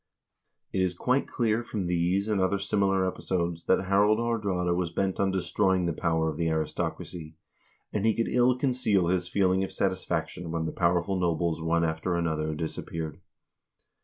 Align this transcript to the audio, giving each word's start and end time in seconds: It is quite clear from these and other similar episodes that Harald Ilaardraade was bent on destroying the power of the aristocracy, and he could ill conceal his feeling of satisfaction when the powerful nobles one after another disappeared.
It 0.73 0.81
is 0.81 0.95
quite 0.97 1.27
clear 1.27 1.61
from 1.63 1.85
these 1.85 2.27
and 2.27 2.41
other 2.41 2.57
similar 2.57 3.07
episodes 3.07 3.65
that 3.65 3.85
Harald 3.85 4.17
Ilaardraade 4.17 4.75
was 4.75 4.89
bent 4.89 5.19
on 5.19 5.29
destroying 5.29 5.85
the 5.85 5.93
power 5.93 6.27
of 6.27 6.37
the 6.37 6.49
aristocracy, 6.49 7.35
and 7.93 8.03
he 8.03 8.15
could 8.15 8.27
ill 8.27 8.57
conceal 8.57 9.09
his 9.09 9.27
feeling 9.27 9.63
of 9.63 9.71
satisfaction 9.71 10.49
when 10.49 10.65
the 10.65 10.71
powerful 10.71 11.19
nobles 11.19 11.61
one 11.61 11.83
after 11.83 12.15
another 12.15 12.55
disappeared. 12.55 13.21